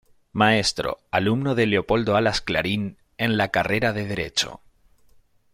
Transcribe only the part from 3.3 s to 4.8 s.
la carrera de Derecho.